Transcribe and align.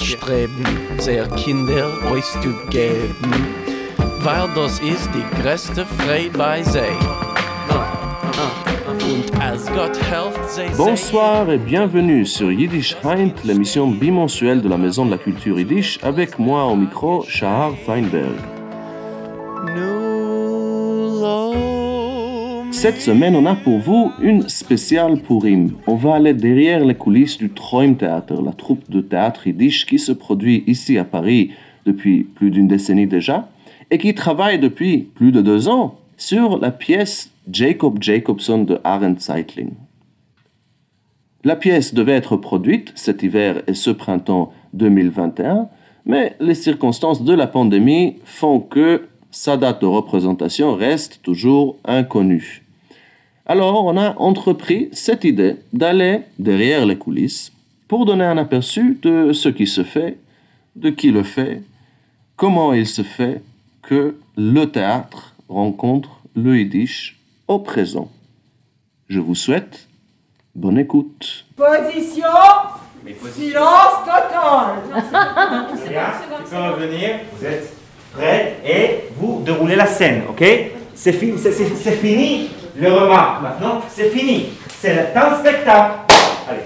Streben, 0.00 0.64
Kinder 1.36 1.90
zu 2.22 2.54
geben, 2.70 3.32
weil 4.20 4.48
das 4.54 4.80
ist 4.80 5.10
die 5.14 5.42
bei 6.38 6.62
Bonsoir 10.76 11.48
et 11.50 11.58
bienvenue 11.58 12.24
sur 12.24 12.50
Yiddish 12.50 12.96
Heint, 13.04 13.44
l'émission 13.44 13.88
bimensuelle 13.88 14.62
de 14.62 14.68
la 14.70 14.78
Maison 14.78 15.04
de 15.04 15.10
la 15.10 15.18
Culture 15.18 15.58
Yiddish, 15.58 15.98
avec 16.02 16.38
moi 16.38 16.64
au 16.64 16.76
micro, 16.76 17.24
Shahar 17.28 17.74
Feinberg. 17.84 18.61
Cette 22.82 23.00
semaine, 23.00 23.36
on 23.36 23.46
a 23.46 23.54
pour 23.54 23.78
vous 23.78 24.10
une 24.20 24.48
spéciale 24.48 25.20
Purim. 25.20 25.70
On 25.86 25.94
va 25.94 26.16
aller 26.16 26.34
derrière 26.34 26.84
les 26.84 26.96
coulisses 26.96 27.38
du 27.38 27.48
Träumtheater, 27.48 28.42
la 28.44 28.52
troupe 28.52 28.90
de 28.90 29.00
théâtre 29.00 29.46
yiddish 29.46 29.86
qui 29.86 30.00
se 30.00 30.10
produit 30.10 30.64
ici 30.66 30.98
à 30.98 31.04
Paris 31.04 31.52
depuis 31.86 32.24
plus 32.24 32.50
d'une 32.50 32.66
décennie 32.66 33.06
déjà 33.06 33.48
et 33.92 33.98
qui 33.98 34.16
travaille 34.16 34.58
depuis 34.58 34.98
plus 35.14 35.30
de 35.30 35.40
deux 35.40 35.68
ans 35.68 36.00
sur 36.16 36.58
la 36.58 36.72
pièce 36.72 37.30
Jacob 37.48 38.02
Jacobson 38.02 38.64
de 38.64 38.80
Aaron 38.82 39.14
Zeitling. 39.16 39.74
La 41.44 41.54
pièce 41.54 41.94
devait 41.94 42.16
être 42.16 42.36
produite 42.36 42.90
cet 42.96 43.22
hiver 43.22 43.62
et 43.68 43.74
ce 43.74 43.90
printemps 43.90 44.52
2021, 44.72 45.68
mais 46.04 46.34
les 46.40 46.56
circonstances 46.56 47.22
de 47.22 47.32
la 47.32 47.46
pandémie 47.46 48.16
font 48.24 48.58
que 48.58 49.06
sa 49.30 49.56
date 49.56 49.82
de 49.82 49.86
représentation 49.86 50.74
reste 50.74 51.20
toujours 51.22 51.76
inconnue. 51.84 52.61
Alors, 53.44 53.84
on 53.84 53.96
a 53.96 54.14
entrepris 54.18 54.88
cette 54.92 55.24
idée 55.24 55.56
d'aller 55.72 56.20
derrière 56.38 56.86
les 56.86 56.96
coulisses 56.96 57.52
pour 57.88 58.06
donner 58.06 58.24
un 58.24 58.38
aperçu 58.38 58.98
de 59.02 59.32
ce 59.32 59.48
qui 59.48 59.66
se 59.66 59.82
fait, 59.82 60.16
de 60.76 60.90
qui 60.90 61.10
le 61.10 61.24
fait, 61.24 61.62
comment 62.36 62.72
il 62.72 62.86
se 62.86 63.02
fait 63.02 63.42
que 63.82 64.14
le 64.36 64.66
théâtre 64.66 65.34
rencontre 65.48 66.20
le 66.36 66.56
Yiddish 66.56 67.18
au 67.48 67.58
présent. 67.58 68.10
Je 69.08 69.18
vous 69.18 69.34
souhaite 69.34 69.88
bonne 70.54 70.78
écoute. 70.78 71.44
Position 71.56 72.22
Silence 73.34 74.04
total 74.04 74.76
Bien, 75.90 76.04
tu 76.44 76.50
peux 76.50 76.56
revenir, 76.56 77.18
vous 77.36 77.44
êtes 77.44 77.74
prêts 78.12 78.56
et 78.64 79.10
vous 79.16 79.42
déroulez 79.44 79.74
la 79.74 79.86
scène, 79.86 80.22
ok? 80.30 80.44
Fini, 80.94 81.36
c'est 81.36 81.96
fini 81.96 82.48
le 82.76 82.92
remarque 82.92 83.42
maintenant, 83.42 83.82
c'est 83.88 84.10
fini. 84.10 84.50
C'est 84.80 84.94
le 84.94 85.12
temps 85.14 85.38
spectacle. 85.38 85.94
Allez. 86.48 86.62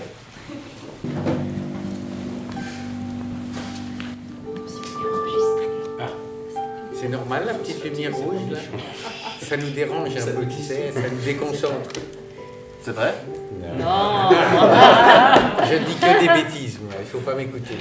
C'est 6.95 7.09
normal 7.09 7.45
la 7.47 7.55
petite 7.55 7.85
lumière 7.85 8.15
rouge 8.15 8.51
là 8.51 8.59
Ça 9.43 9.57
nous 9.57 9.71
dérange 9.71 10.17
un 10.17 10.27
peu, 10.33 10.47
tu 10.47 10.63
sais, 10.63 10.93
ça 10.95 11.01
nous 11.01 11.25
déconcentre. 11.25 11.91
C'est 12.83 12.93
vrai? 12.93 13.15
Je 15.69 15.77
dis 15.77 15.95
que 15.95 16.21
des 16.21 16.29
bêtises, 16.43 16.79
moi, 16.81 16.95
il 17.01 17.07
faut 17.07 17.19
pas 17.19 17.35
m'écouter. 17.35 17.77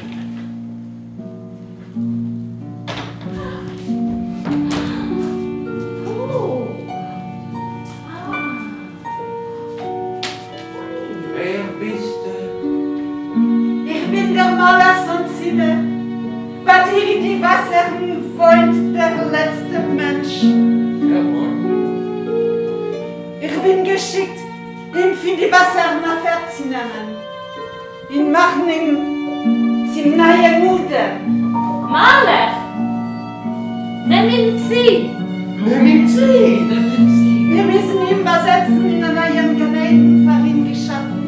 Wir 36.07 37.63
müssen 37.63 37.99
ihn 38.09 38.23
besetzen 38.23 38.85
in 38.89 39.03
einem 39.03 39.15
neuen 39.15 39.57
Gemälden 39.57 40.29
für 40.29 40.47
ihn 40.47 40.69
geschaffen. 40.69 41.23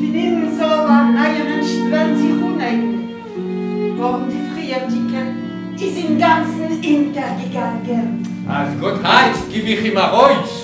Für 0.00 0.16
ihn 0.16 0.48
soll 0.58 0.86
ein 0.88 1.14
neuer 1.14 1.44
Mensch. 1.44 1.72
Warum 3.96 4.22
die 4.28 4.42
Friedrike 4.54 5.22
ist 5.76 5.98
im 6.04 6.18
Ganzen 6.18 6.68
untergegangen. 6.72 8.26
Als 8.48 8.70
Gott 8.80 9.02
heißt, 9.02 9.44
gib 9.52 9.66
ich 9.66 9.84
ihm 9.84 9.96
ein 9.96 10.10
Reus. 10.10 10.63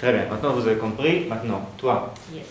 Très 0.00 0.12
bien, 0.12 0.26
maintenant 0.30 0.52
vous 0.52 0.66
avez 0.66 0.76
compris. 0.76 1.26
Maintenant, 1.28 1.62
toi, 1.78 2.12
Yes. 2.34 2.44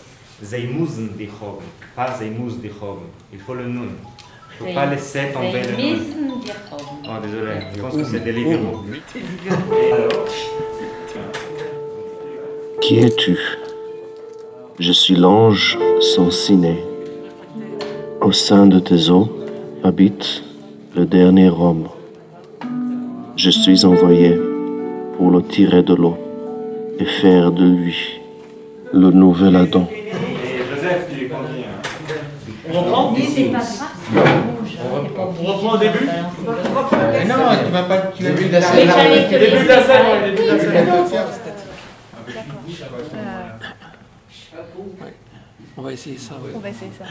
Pas 1.94 2.18
sie 2.18 2.30
muss 2.30 2.60
dich 2.60 2.72
haben. 2.82 3.06
Il 3.32 3.38
faut 3.38 3.54
le 3.54 3.64
nun. 3.64 3.88
Il 4.60 4.66
ne 4.66 4.68
faut 4.68 4.74
pas 4.74 4.86
laisser 4.86 5.32
tomber 5.32 5.62
le 5.62 5.76
nun. 5.76 6.00
Oh, 6.72 7.20
désolé, 7.22 7.52
je 7.74 7.80
pense 7.80 7.96
que 7.96 8.04
c'est 8.04 8.20
délibérant. 8.20 8.82
Qui 12.82 12.98
es-tu? 12.98 13.38
Je 14.78 14.92
suis 14.92 15.16
l'ange 15.16 15.78
sans 16.00 16.30
ciné. 16.30 16.84
Au 18.20 18.32
sein 18.32 18.66
de 18.66 18.78
tes 18.78 19.08
eaux 19.08 19.28
habite 19.82 20.42
le 20.94 21.06
dernier 21.06 21.48
homme. 21.48 21.88
Je 23.36 23.50
suis 23.50 23.84
envoyé 23.86 24.38
pour 25.16 25.30
le 25.30 25.42
tirer 25.42 25.82
de 25.82 25.94
l'eau 25.94 26.18
et 26.98 27.04
faire 27.04 27.52
de 27.52 27.64
lui 27.64 28.20
le 28.92 29.10
nouvel 29.10 29.56
Adam. 29.56 29.88
On 32.72 32.80
reprend. 32.82 33.14
On 35.40 35.44
reprend 35.44 35.74
au 35.74 35.78
début 35.78 36.06
non, 37.26 37.34
tu 37.64 37.72
vas 37.72 37.82
pas. 37.82 37.98
Tu 38.14 38.22
la 38.22 38.30
Début 38.30 38.46
de 38.46 38.52
la 38.52 38.60
scène, 38.62 39.30
début 39.30 39.62
de 39.62 39.68
la 39.68 39.82
scène. 39.82 40.06
On 45.76 45.82
va 45.82 45.92
essayer 45.92 46.18
ça. 46.18 46.34
On 46.54 46.58
va 46.58 46.68
essayer 46.68 46.90
ça. 46.98 47.04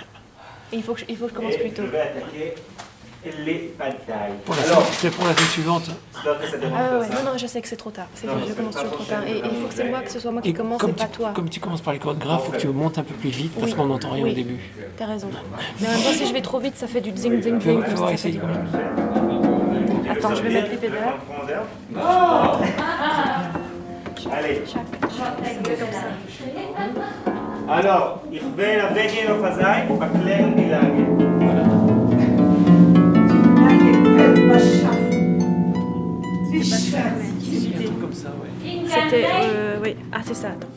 Il 0.73 0.83
faut 0.83 0.93
que 0.93 1.01
je, 1.01 1.05
il 1.07 1.17
faut 1.17 1.25
que 1.25 1.31
je 1.31 1.35
commence 1.35 1.57
plus 1.57 1.71
tôt. 1.71 1.83
Les 3.43 3.73
batailles. 3.77 4.33
Pour 4.45 4.55
la 4.55 4.61
Alors, 4.63 4.83
scène- 4.85 4.93
C'est 4.99 5.09
pour 5.11 5.25
la 5.25 5.33
scène 5.35 5.47
suivante. 5.47 5.83
Ah 6.15 6.27
ouais, 6.29 7.07
ça. 7.07 7.13
non, 7.23 7.31
non, 7.31 7.37
je 7.37 7.47
sais 7.47 7.59
que 7.61 7.67
c'est 7.67 7.75
trop 7.75 7.89
tard. 7.89 8.05
C'est 8.13 8.27
je 8.27 8.53
commence 8.53 8.75
toujours 8.75 8.91
trop 8.91 9.03
tard. 9.03 9.23
Et 9.27 9.37
il 9.37 9.43
faut 9.61 9.67
que 9.67 9.73
c'est 9.73 9.89
moi, 9.89 10.01
que 10.01 10.11
ce 10.11 10.19
soit 10.19 10.31
moi 10.31 10.41
qui 10.41 10.49
Et 10.49 10.53
commence 10.53 10.79
comme 10.79 10.91
et 10.91 10.93
tu, 10.93 10.99
pas 10.99 11.07
toi. 11.07 11.31
comme 11.35 11.49
tu 11.49 11.59
commences 11.59 11.81
par 11.81 11.93
les 11.93 11.99
chorégraphes, 11.99 12.45
faut 12.45 12.51
que 12.51 12.57
tu 12.57 12.67
montes 12.67 12.97
un 12.99 13.03
peu 13.03 13.13
plus 13.15 13.29
vite 13.29 13.51
parce 13.53 13.71
Oui. 13.71 13.77
qu'on 13.77 13.85
n'entend 13.87 14.11
rien 14.11 14.23
Oui. 14.25 14.31
au 14.31 14.35
début. 14.35 14.59
T'as 14.97 15.05
raison. 15.07 15.29
Mais 15.81 15.87
en 15.87 15.91
même 15.91 15.99
temps, 16.01 16.09
si 16.11 16.25
je 16.27 16.33
vais 16.33 16.41
trop 16.41 16.59
vite, 16.59 16.77
ça 16.77 16.87
fait 16.87 17.01
du 17.01 17.11
zing 17.15 17.41
zing 17.41 17.59
zing. 17.61 17.83
essayer 18.13 18.39
quand 18.39 18.47
même. 18.47 18.67
Attends, 20.09 20.35
je 20.35 20.41
vais 20.43 20.49
mettre 20.53 20.69
les 20.71 20.77
pédales. 20.77 20.99
Allez. 24.31 24.61
Alors, 27.67 28.21
ich 28.31 28.41
will 28.57 28.81
auf 28.81 29.57
Lage. 29.57 29.85
Eine 30.01 31.04
C'était. 38.87 39.25
euh, 39.43 39.77
oui. 39.83 39.95
Ah, 40.11 40.19
c'est 40.23 40.33
ça. 40.35 40.49
Attends. 40.49 40.67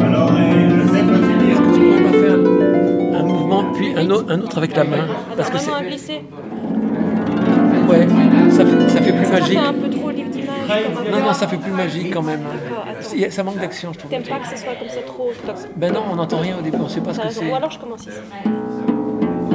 Alors, 0.00 0.32
euh. 0.32 0.84
Est-ce 0.84 1.60
que 1.60 1.74
tu 1.74 1.80
pourrais 1.80 2.02
pas 2.02 2.18
faire 2.18 3.20
un 3.20 3.22
mouvement 3.24 3.64
puis 3.72 3.92
un, 3.96 4.10
un 4.10 4.40
autre 4.40 4.58
avec 4.58 4.76
la 4.76 4.84
main 4.84 5.06
Parce 5.36 5.50
que 5.50 5.58
c'est. 5.58 5.70
Ouais, 7.88 8.06
ça 8.50 8.66
fait, 8.66 8.88
ça 8.90 9.00
fait 9.00 9.12
plus 9.12 9.24
fait 9.24 9.34
un 9.36 9.40
magique. 9.40 9.58
peu 9.82 9.88
trop 9.90 10.12
d'image. 10.12 10.34
magique. 10.68 11.10
Non, 11.10 11.18
non, 11.20 11.32
ça 11.32 11.48
fait 11.48 11.56
plus 11.56 11.72
magique 11.72 12.12
quand 12.12 12.22
même. 12.22 12.40
Ça 13.30 13.42
manque 13.42 13.58
d'action, 13.58 13.92
je 13.94 13.98
trouve. 14.00 14.10
T'aimes 14.10 14.22
pas 14.24 14.38
que 14.40 14.48
ce 14.48 14.56
soit 14.56 14.74
comme 14.74 14.88
ça 14.88 15.00
trop 15.06 15.30
Ben 15.76 15.92
non, 15.92 16.02
on 16.12 16.16
n'entend 16.16 16.38
rien 16.38 16.58
au 16.58 16.62
début, 16.62 16.76
on 16.80 16.88
sait 16.88 17.00
pas 17.00 17.14
ce 17.14 17.20
que 17.20 17.30
c'est. 17.30 17.50
Ou 17.50 17.54
alors 17.54 17.70
je 17.70 17.78
commence 17.78 18.02
ici. 18.02 18.10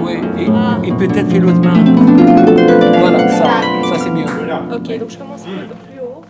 Ouais, 0.03 0.19
et, 0.37 0.47
Ah. 0.51 0.77
et 0.83 0.91
peut-être 0.91 1.29
fais 1.29 1.39
l'autre 1.39 1.61
main. 1.61 1.83
Voilà, 2.99 3.27
ça, 3.29 3.45
ça 3.89 3.99
c'est 3.99 4.09
mieux. 4.11 4.25
Ok, 4.25 4.99
donc 4.99 5.09
je 5.09 5.17
commence 5.17 5.41
un 5.43 5.67
peu 5.67 5.75
plus 5.75 5.99
haut. 6.01 6.21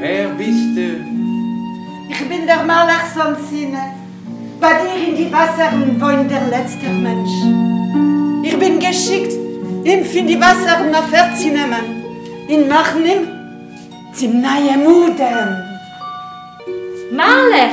Wer 0.00 0.28
bist 0.36 0.74
du? 0.76 1.04
Ich 2.10 2.28
bin 2.28 2.46
der 2.46 2.64
Maler 2.64 3.00
Sansine. 3.14 3.78
Bei 4.62 4.74
dir 4.74 5.08
in 5.08 5.16
die 5.16 5.32
Wassern 5.32 6.00
wohnt 6.00 6.30
der 6.30 6.46
letzte 6.46 6.88
Mensch. 6.88 7.34
Ich 8.44 8.56
bin 8.56 8.78
geschickt, 8.78 9.32
ihm 9.82 10.04
für 10.04 10.22
die 10.22 10.40
Wassern 10.40 10.94
auf 10.94 11.10
zu 11.36 11.48
nehmen. 11.48 11.84
In 12.46 12.68
machen 12.68 13.04
ihm 13.04 13.26
zum 14.14 14.40
neuen 14.40 14.84
Muden. 14.84 15.48
Marle, 17.10 17.64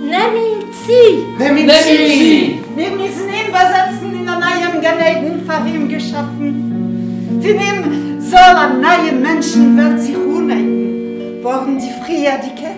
nimm 0.00 0.34
ihn 0.46 0.72
zieh. 0.84 1.24
Wir 1.38 1.52
müssen 1.52 3.28
ihn 3.38 3.52
besetzen 3.52 4.20
in 4.20 4.28
einem 4.28 4.40
neuen 4.40 4.82
Ganeden 4.82 5.40
für 5.46 5.68
ihn 5.68 5.88
geschaffen. 5.88 7.38
Für 7.40 7.52
ihn 7.52 8.20
soll 8.20 8.40
ein 8.40 8.80
neuer 8.80 9.12
Menschenwelt 9.12 10.00
sich 10.00 10.16
unheiten. 10.16 11.44
Waren 11.44 11.78
die 11.78 11.92
früher 12.04 12.38
dicke, 12.38 12.72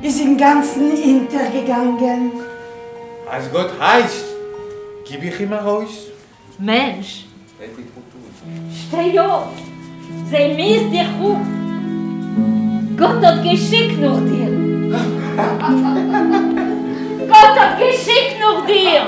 ist 0.00 0.20
im 0.20 0.36
Ganzen 0.36 0.92
hintergegangen. 0.96 2.51
Als 3.32 3.50
Gott 3.50 3.70
heißt, 3.80 4.24
gib 5.06 5.24
ich 5.24 5.40
ihm 5.40 5.54
raus. 5.54 5.88
Mensch, 6.58 7.24
steh 8.76 9.18
auf. 9.18 9.46
Sei 10.30 10.52
mies 10.54 10.90
dir 10.90 11.08
ruf. 11.18 11.38
Gott 12.94 13.24
hat 13.24 13.42
geschickt 13.42 13.98
nach 14.02 14.20
dir. 14.30 14.50
Gott 17.26 17.58
hat 17.58 17.78
geschickt 17.78 18.36
nach 18.38 18.66
dir. 18.66 19.00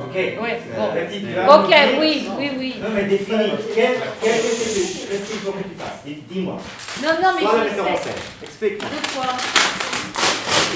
Ok. 0.00 0.16
Oui, 0.42 0.50
bon. 0.76 1.54
Ok, 1.54 1.72
oui, 2.00 2.28
oui, 2.36 2.50
oui. 2.58 2.74
Non, 2.82 2.88
mais 2.92 3.04
définis. 3.04 3.52
Quel, 3.72 4.00
quel 4.20 4.32
est 4.32 4.54
ce 4.58 5.06
que 5.06 5.16
tu 5.16 5.34
fasses 5.78 6.02
Dis-moi. 6.04 6.58
Non, 7.04 7.10
non, 7.22 7.30
mais 7.36 7.42
je 7.42 7.80
en 7.80 7.84
sais. 7.86 8.02
scène. 8.02 8.22
Explique-moi. 8.42 8.90
De 8.90 9.14
quoi 9.14 9.83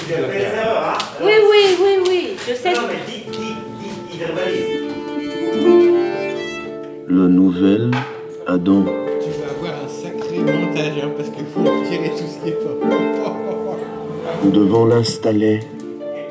Tu 0.07 0.13
erreurs, 0.13 0.83
hein 0.83 0.97
Oui, 1.21 1.33
oui, 1.49 1.77
oui, 1.81 1.93
oui. 2.07 2.35
Je 2.47 2.53
sais. 2.53 2.73
Non, 2.73 2.81
mais 2.87 2.99
dis, 3.05 3.23
dis, 3.31 3.55
dis, 3.79 4.11
dis, 4.11 4.17
verbalise. 4.17 4.79
Le 7.07 7.27
nouvel 7.27 7.91
Adam. 8.47 8.85
Tu 8.85 9.29
vas 9.31 9.51
avoir 9.51 9.83
un 9.83 9.87
sacré 9.87 10.39
montage 10.39 11.03
hein, 11.03 11.09
parce 11.17 11.29
qu'il 11.29 11.45
faut 11.45 11.61
retirer 11.61 12.09
tout 12.09 12.25
ce 12.27 12.43
qui 12.43 12.49
est 12.49 12.63
pas. 12.63 13.35
Nous 14.43 14.51
devons 14.51 14.85
l'installer 14.85 15.59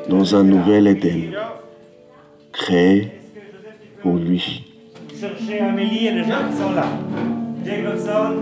dans 0.09 0.35
un 0.35 0.43
nouvel 0.43 0.87
Éden, 0.87 1.31
créé 2.51 3.11
pour 4.01 4.15
lui. 4.15 4.65
Cherchez 5.19 5.59
Amélie 5.59 6.07
et 6.07 6.11
les 6.11 6.23
gens 6.23 6.47
qui 6.49 6.57
sont 6.57 6.71
là. 6.71 6.87
Jacobson. 7.65 8.37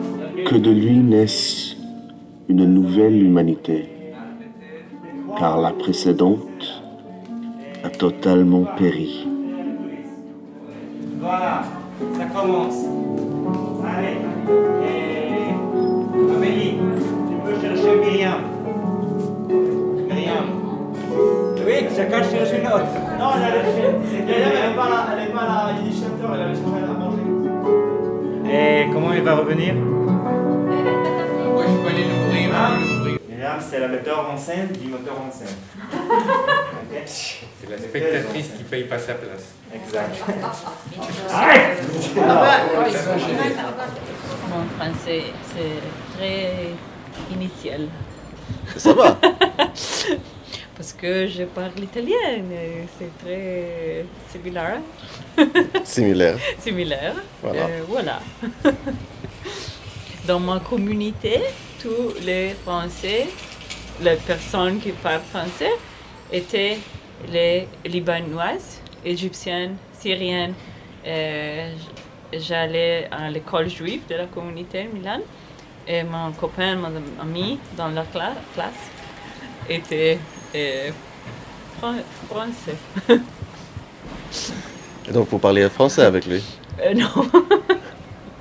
Que 0.46 0.56
de 0.56 0.72
lui 0.72 0.98
naisse 1.00 1.76
une 2.48 2.66
nouvelle 2.66 3.22
humanité, 3.22 3.90
car 5.40 5.60
la 5.60 5.72
précédente 5.72 6.82
a 7.84 7.90
totalement 7.90 8.66
péri. 8.78 9.28
Voilà, 11.20 11.64
ça 12.18 12.26
commence. 12.26 12.86
Allez. 13.86 14.18
Et 14.84 16.36
Amélie, 16.36 16.78
tu 17.28 17.36
peux 17.46 17.62
chercher 17.62 18.00
Myriam. 18.00 18.42
Myriam. 20.08 20.46
Oui, 21.66 21.86
chacun 21.96 22.24
cherche 22.24 22.54
une 22.60 22.68
autre. 22.68 22.94
Non, 23.20 23.30
elle 23.36 23.44
a 23.44 23.68
Elle 24.10 24.70
n'est 24.70 24.76
pas 24.76 24.90
là, 24.90 25.08
elle 25.14 25.30
est 25.30 25.32
pas 25.32 25.46
là, 25.46 25.70
il 25.80 25.88
est 25.88 25.96
chanteur, 25.96 26.34
elle 26.34 26.42
allait 26.42 26.56
chercher 26.56 26.84
à 26.84 26.94
manger. 26.94 27.28
Et 28.50 28.92
comment 28.92 29.14
il 29.14 29.22
va 29.22 29.36
revenir? 29.36 29.74
C'est 33.62 33.80
la 33.80 33.88
metteur 33.88 34.30
en 34.30 34.38
scène 34.38 34.70
du 34.72 34.88
metteur 34.88 35.20
en 35.20 35.32
scène. 35.32 35.56
C'est 37.06 37.70
la 37.70 37.78
spectatrice 37.78 38.48
qui 38.58 38.64
paye 38.64 38.84
pas 38.86 39.00
sa 39.00 39.16
place. 39.16 39.54
Exact. 39.74 40.16
Mon 44.50 44.66
français, 44.78 45.24
c'est 45.54 46.18
très 46.18 46.70
initial. 47.34 47.88
Ça 48.76 48.94
va? 48.94 49.18
Parce 50.78 50.94
que 50.94 51.26
je 51.28 51.44
parle 51.44 51.80
italien, 51.82 52.44
et 52.52 52.86
c'est 53.00 53.18
très 53.18 54.06
similaire. 54.32 54.80
Similaire. 55.84 56.38
similaire. 56.60 57.16
Voilà. 57.42 57.66
Euh, 57.66 57.82
voilà. 57.88 58.20
Dans 60.28 60.40
ma 60.40 60.60
communauté, 60.60 61.42
tous 61.82 62.14
les 62.24 62.56
Français, 62.64 63.28
les 64.02 64.16
personnes 64.16 64.80
qui 64.80 64.92
parlent 64.92 65.22
français, 65.30 65.72
étaient 66.32 66.78
les 67.30 67.68
Libanaises, 67.86 68.82
Égyptiennes, 69.04 69.78
Syriennes. 70.00 70.54
Euh, 71.06 71.72
J'allais 72.34 73.08
à 73.10 73.30
l'école 73.30 73.70
juive 73.70 74.02
de 74.10 74.16
la 74.16 74.26
communauté 74.26 74.90
Milan. 74.94 75.22
Et 75.88 76.04
mon 76.04 76.34
copain, 76.34 76.76
mon 76.76 76.92
ami 77.22 77.58
dans 77.78 77.88
la 77.88 78.04
cla- 78.04 78.36
classe 78.54 78.74
était 79.70 80.20
euh, 80.54 80.92
fran- 81.80 82.04
français. 82.28 82.76
Et 85.08 85.12
donc, 85.14 85.30
vous 85.30 85.40
parlez 85.40 85.70
français 85.70 86.04
avec 86.04 86.26
lui? 86.26 86.44
Euh, 86.82 86.94
non. 86.94 87.30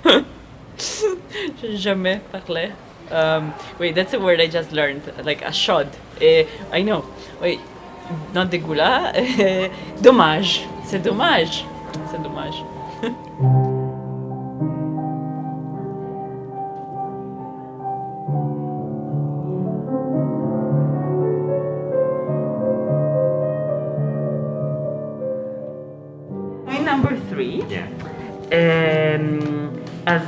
J'ai 1.63 1.77
jamais 1.77 2.21
parlé. 2.33 2.71
Um, 3.11 3.55
wait, 3.79 3.95
that's 3.95 4.13
a 4.15 4.21
word 4.21 4.41
I 4.41 4.47
just 4.49 4.73
learned. 4.73 5.03
Like 5.25 5.43
a 5.43 5.53
shod. 5.53 5.89
Eh, 6.21 6.47
I 6.73 6.83
know. 6.83 7.05
Wait, 7.41 7.61
not 8.35 8.51
dégoût-là. 8.51 9.13
eh, 9.15 9.71
dommage. 10.03 10.67
C'est 10.85 11.03
dommage. 11.03 11.65
C'est 12.11 12.23
dommage. 12.23 12.63
Number 26.85 27.17
three. 27.29 27.63
Yeah. 27.69 27.89
Um, 28.53 29.83
as 30.07 30.23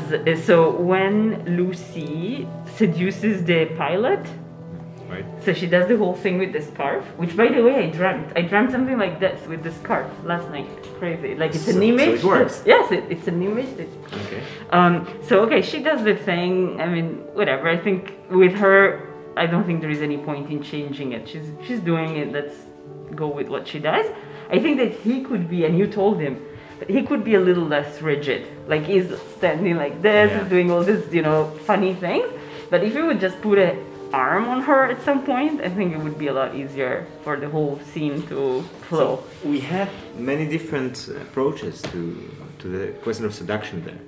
so 0.45 0.71
when 0.71 1.45
Lucy 1.57 2.49
seduces 2.79 3.45
the 3.45 3.67
pilot, 3.85 4.25
Right. 5.11 5.25
so 5.45 5.53
she 5.53 5.67
does 5.67 5.87
the 5.89 5.97
whole 5.97 6.15
thing 6.25 6.39
with 6.39 6.53
the 6.53 6.61
scarf. 6.63 7.03
Which, 7.17 7.35
by 7.37 7.49
the 7.49 7.63
way, 7.67 7.75
I 7.85 7.87
dreamt. 7.99 8.29
I 8.37 8.43
dreamt 8.51 8.71
something 8.71 8.99
like 9.05 9.19
this 9.25 9.39
with 9.49 9.63
the 9.67 9.73
scarf 9.81 10.07
last 10.25 10.49
night. 10.51 10.69
Crazy. 11.01 11.35
Like 11.43 11.53
it's 11.57 11.65
So- 11.65 11.73
an 11.73 11.79
so 11.79 11.83
image. 11.93 12.21
it 12.21 12.25
works. 12.25 12.63
yes, 12.73 12.85
it, 12.97 13.05
it's 13.15 13.27
an 13.33 13.43
image. 13.43 13.71
That, 13.79 13.89
Okay. 14.23 14.43
um, 14.79 14.93
so 15.29 15.35
okay, 15.47 15.63
she 15.71 15.79
does 15.89 16.01
the 16.11 16.15
thing. 16.29 16.53
I 16.85 16.87
mean, 16.95 17.09
whatever. 17.41 17.65
I 17.77 17.79
think 17.87 18.01
with 18.43 18.55
her, 18.65 18.79
I 19.37 19.47
don't 19.53 19.65
think 19.69 19.81
there 19.85 19.95
is 19.99 20.03
any 20.03 20.19
point 20.29 20.45
in 20.55 20.59
changing 20.73 21.09
it. 21.17 21.23
She's 21.31 21.47
she's 21.67 21.81
doing 21.93 22.11
it. 22.23 22.27
Let's 22.39 22.57
go 23.23 23.29
with 23.39 23.49
what 23.55 23.67
she 23.71 23.79
does. 23.93 24.07
I 24.57 24.59
think 24.65 24.75
that 24.83 24.93
he 25.07 25.15
could 25.29 25.45
be, 25.55 25.59
and 25.67 25.73
you 25.81 25.87
told 26.01 26.17
him, 26.27 26.35
that 26.81 26.89
he 26.97 27.01
could 27.09 27.23
be 27.31 27.35
a 27.35 27.41
little 27.49 27.65
less 27.77 27.91
rigid. 28.03 28.43
Like 28.73 28.85
he's 28.93 29.07
standing 29.39 29.77
like 29.85 29.97
this, 30.09 30.31
Yeah. 30.31 30.39
he's 30.39 30.49
doing 30.55 30.69
all 30.73 30.83
these, 30.91 31.05
you 31.19 31.23
know, 31.29 31.39
funny 31.71 31.95
things. 32.07 32.29
But 32.71 32.85
if 32.85 32.95
you 32.95 33.07
would 33.07 33.21
just 33.21 33.41
put 33.41 33.59
an 33.59 33.79
arm 34.13 34.49
on 34.49 34.63
her 34.63 34.91
at 34.91 35.03
some 35.03 35.25
point, 35.25 35.61
I 35.61 35.69
think 35.69 35.95
it 35.95 35.99
would 35.99 36.19
be 36.19 36.29
a 36.29 36.33
lot 36.33 36.55
easier 36.55 37.07
for 37.25 37.37
the 37.37 37.49
whole 37.49 37.81
scene 37.93 38.27
to 38.29 38.63
flow. 38.89 39.23
So 39.43 39.49
we 39.49 39.61
had 39.61 39.89
many 40.17 40.47
different 40.49 41.09
approaches 41.09 41.83
to 41.91 42.01
to 42.59 42.69
the 42.69 42.93
question 43.05 43.25
of 43.25 43.33
seduction 43.35 43.85
there, 43.85 44.01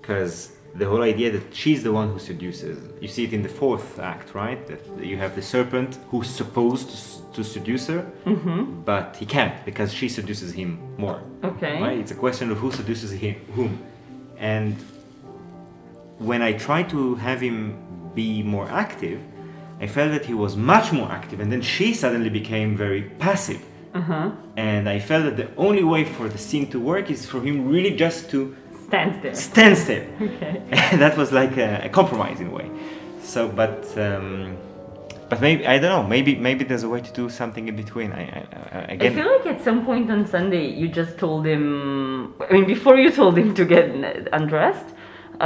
because 0.00 0.52
the 0.74 0.86
whole 0.86 1.02
idea 1.02 1.30
that 1.30 1.54
she's 1.54 1.82
the 1.82 1.92
one 1.92 2.10
who 2.12 2.18
seduces. 2.18 2.78
You 3.00 3.08
see 3.08 3.24
it 3.24 3.32
in 3.32 3.42
the 3.42 3.48
fourth 3.48 3.98
act, 3.98 4.34
right? 4.34 4.66
That 4.66 5.04
you 5.04 5.16
have 5.18 5.34
the 5.34 5.42
serpent 5.42 5.98
who's 6.08 6.30
supposed 6.30 6.90
to, 6.90 7.32
to 7.36 7.44
seduce 7.44 7.86
her, 7.88 8.10
mm-hmm. 8.24 8.80
but 8.82 9.16
he 9.16 9.26
can't 9.26 9.64
because 9.64 9.92
she 9.92 10.08
seduces 10.08 10.52
him 10.52 10.78
more. 10.96 11.22
Okay. 11.44 11.80
Right? 11.80 11.98
It's 11.98 12.10
a 12.10 12.14
question 12.14 12.50
of 12.50 12.58
who 12.58 12.72
seduces 12.72 13.10
him, 13.12 13.34
whom, 13.54 13.78
and 14.38 14.74
when 16.18 16.40
I 16.42 16.52
try 16.52 16.82
to 16.84 17.16
have 17.16 17.40
him 17.40 17.76
be 18.14 18.42
more 18.42 18.68
active, 18.70 19.20
I 19.80 19.86
felt 19.86 20.12
that 20.12 20.24
he 20.26 20.34
was 20.34 20.56
much 20.56 20.92
more 20.92 21.10
active, 21.10 21.40
and 21.40 21.50
then 21.50 21.62
she 21.62 21.92
suddenly 21.94 22.30
became 22.30 22.76
very 22.76 23.02
passive. 23.18 23.60
Uh-huh. 23.94 24.30
And 24.56 24.88
I 24.88 24.98
felt 25.00 25.24
that 25.24 25.36
the 25.36 25.48
only 25.56 25.82
way 25.84 26.04
for 26.04 26.28
the 26.28 26.38
scene 26.38 26.66
to 26.70 26.80
work 26.80 27.10
is 27.10 27.26
for 27.26 27.40
him 27.42 27.68
really 27.68 27.94
just 27.96 28.30
to 28.30 28.56
Stand 28.86 29.22
there. 29.22 29.34
stand 29.34 29.76
still. 29.78 30.04
Okay. 30.20 30.62
That 30.98 31.16
was 31.16 31.32
like 31.32 31.56
a, 31.56 31.82
a 31.84 31.88
compromise 31.88 32.40
in 32.40 32.48
a 32.48 32.50
way. 32.50 32.70
So, 33.22 33.48
but 33.48 33.86
um, 33.98 34.56
but 35.30 35.40
maybe 35.40 35.66
I 35.66 35.78
don't 35.78 35.90
know. 35.96 36.02
Maybe 36.06 36.36
maybe 36.36 36.64
there's 36.64 36.82
a 36.82 36.88
way 36.88 37.00
to 37.00 37.12
do 37.12 37.30
something 37.30 37.68
in 37.68 37.76
between. 37.76 38.12
I, 38.12 38.22
I, 38.22 38.42
I 38.92 38.96
I 39.06 39.10
feel 39.10 39.28
like 39.34 39.46
at 39.46 39.62
some 39.64 39.84
point 39.86 40.10
on 40.10 40.26
Sunday 40.26 40.66
you 40.80 40.88
just 40.88 41.16
told 41.18 41.46
him. 41.46 42.34
I 42.48 42.52
mean, 42.52 42.66
before 42.66 42.96
you 42.98 43.10
told 43.10 43.38
him 43.38 43.54
to 43.54 43.64
get 43.64 43.84
undressed, 44.32 44.88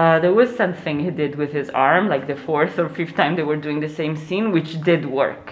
uh, 0.00 0.18
there 0.24 0.34
was 0.40 0.48
something 0.62 0.96
he 1.08 1.10
did 1.22 1.32
with 1.40 1.52
his 1.60 1.68
arm, 1.88 2.04
like 2.14 2.24
the 2.32 2.36
fourth 2.48 2.74
or 2.82 2.88
fifth 2.98 3.14
time 3.20 3.32
they 3.38 3.46
were 3.50 3.60
doing 3.66 3.78
the 3.80 3.92
same 4.00 4.14
scene, 4.26 4.46
which 4.56 4.70
did 4.90 5.02
work. 5.22 5.44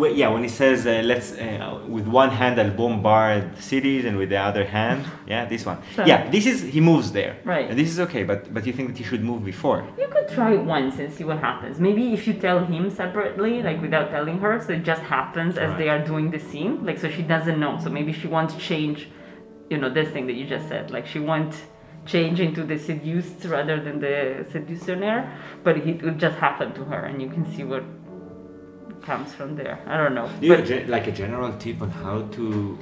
Well, 0.00 0.12
yeah, 0.20 0.28
when 0.34 0.42
he 0.48 0.48
says 0.62 0.78
uh, 0.84 0.90
let's 1.12 1.28
uh, 1.32 1.80
with 1.96 2.06
one 2.22 2.30
hand 2.40 2.54
I'll 2.60 2.76
bombard 2.84 3.42
cities 3.72 4.02
and 4.08 4.14
with 4.20 4.30
the 4.34 4.40
other 4.50 4.64
hand, 4.78 5.00
yeah, 5.32 5.42
this 5.52 5.62
one. 5.70 5.78
So- 5.94 6.04
Yeah, 6.12 6.20
this 6.34 6.44
is 6.52 6.56
he 6.74 6.80
moves 6.90 7.08
there. 7.18 7.32
Right. 7.54 7.66
And 7.70 7.76
this 7.78 7.88
is 7.94 7.98
okay, 8.06 8.22
but 8.30 8.38
but 8.54 8.62
you 8.68 8.72
think 8.76 8.86
that 8.90 8.98
he 8.98 9.04
should 9.10 9.22
move 9.30 9.40
before? 9.52 9.78
You 10.02 10.08
could 10.14 10.28
try 10.38 10.50
it 10.58 10.64
once 10.78 10.94
and 11.02 11.08
see 11.16 11.24
what 11.30 11.38
happens. 11.50 11.74
Maybe 11.88 12.04
if 12.16 12.22
you 12.26 12.34
tell 12.48 12.60
him 12.72 12.84
separately, 13.02 13.52
like 13.68 13.78
without 13.86 14.06
telling 14.16 14.36
her, 14.44 14.52
so 14.64 14.70
it 14.78 14.82
just 14.92 15.02
happens 15.16 15.52
as 15.64 15.70
they 15.80 15.88
are 15.94 16.02
doing 16.12 16.26
the 16.36 16.40
scene, 16.48 16.72
like 16.88 16.98
so 16.98 17.08
she 17.16 17.22
doesn't 17.34 17.58
know. 17.64 17.72
So 17.84 17.88
maybe 17.98 18.12
she 18.20 18.26
wants 18.36 18.50
to 18.54 18.60
change, 18.72 18.98
you 19.72 19.78
know, 19.80 19.88
this 19.98 20.08
thing 20.14 20.24
that 20.28 20.36
you 20.40 20.46
just 20.56 20.66
said. 20.72 20.84
Like 20.96 21.06
she 21.14 21.20
wants 21.32 21.56
change 22.06 22.40
into 22.40 22.64
the 22.64 22.78
seduced 22.78 23.44
rather 23.44 23.80
than 23.82 24.00
the 24.00 24.46
seducer, 24.50 24.96
but 25.62 25.76
it 25.76 26.02
will 26.02 26.14
just 26.14 26.38
happen 26.38 26.72
to 26.74 26.84
her, 26.84 27.04
and 27.04 27.20
you 27.20 27.28
can 27.28 27.44
see 27.54 27.64
what 27.64 27.84
comes 29.02 29.32
from 29.34 29.56
there. 29.56 29.78
I 29.86 29.96
don't 29.96 30.14
know. 30.14 30.28
Do 30.40 30.46
you 30.46 30.52
have 30.52 30.66
ge- 30.66 30.88
like 30.88 31.06
a 31.06 31.12
general 31.12 31.52
tip 31.58 31.80
on 31.80 31.90
how 31.90 32.22
to 32.22 32.78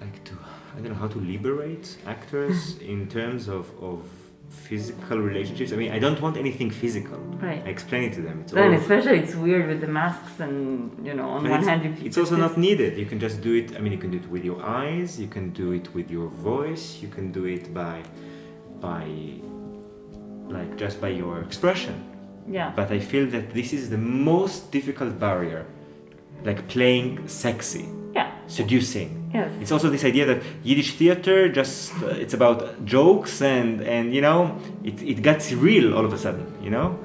like 0.00 0.24
to 0.24 0.34
I 0.76 0.80
don't 0.80 0.92
know 0.92 0.94
how 0.94 1.08
to 1.08 1.18
liberate 1.18 1.96
actors 2.06 2.78
in 2.92 3.08
terms 3.08 3.48
of 3.48 3.70
of 3.82 4.02
physical 4.68 5.18
relationships? 5.18 5.72
I 5.72 5.76
mean, 5.76 5.92
I 5.92 5.98
don't 5.98 6.20
want 6.20 6.36
anything 6.36 6.70
physical. 6.70 7.18
Right. 7.18 7.62
I 7.66 7.68
explain 7.68 8.04
it 8.04 8.12
to 8.14 8.22
them. 8.22 8.40
It's 8.42 8.52
then 8.52 8.72
all 8.72 8.80
especially 8.80 9.18
it's 9.18 9.34
weird 9.34 9.68
with 9.68 9.80
the 9.80 9.86
masks 9.86 10.40
and 10.40 11.06
you 11.06 11.14
know 11.14 11.28
on 11.28 11.42
one 11.42 11.60
it's, 11.60 11.68
hand 11.68 11.84
you 11.84 12.06
it's 12.06 12.18
also 12.18 12.36
not 12.36 12.56
needed. 12.56 12.96
You 12.96 13.06
can 13.06 13.20
just 13.20 13.40
do 13.42 13.52
it. 13.54 13.76
I 13.76 13.80
mean, 13.80 13.92
you 13.92 13.98
can 13.98 14.10
do 14.10 14.18
it 14.18 14.28
with 14.30 14.44
your 14.44 14.62
eyes. 14.62 15.20
You 15.20 15.28
can 15.28 15.50
do 15.50 15.72
it 15.72 15.94
with 15.94 16.10
your 16.10 16.28
voice. 16.28 16.98
You 17.02 17.08
can 17.08 17.32
do 17.32 17.44
it 17.44 17.74
by, 17.74 18.02
by, 18.80 19.04
like 20.48 20.76
just 20.76 21.00
by 21.00 21.08
your 21.08 21.40
expression. 21.40 21.96
Yeah. 22.48 22.72
But 22.76 22.90
I 22.90 22.98
feel 23.00 23.26
that 23.28 23.52
this 23.54 23.72
is 23.72 23.90
the 23.90 23.98
most 23.98 24.70
difficult 24.70 25.18
barrier, 25.18 25.66
like 26.44 26.68
playing 26.68 27.26
sexy, 27.28 27.88
Yeah. 28.14 28.30
seducing. 28.46 29.23
Yes. 29.34 29.50
It's 29.60 29.72
also 29.72 29.90
this 29.90 30.04
idea 30.04 30.26
that 30.26 30.42
Yiddish 30.62 30.94
theater 30.94 31.48
just 31.48 31.92
uh, 32.00 32.06
it's 32.06 32.34
about 32.34 32.84
jokes 32.84 33.42
and 33.42 33.80
and 33.80 34.14
you 34.14 34.20
know 34.20 34.56
it, 34.84 35.02
it 35.02 35.22
gets 35.22 35.52
real 35.52 35.92
all 35.96 36.04
of 36.04 36.12
a 36.12 36.18
sudden 36.18 36.46
you 36.62 36.70
know? 36.70 36.96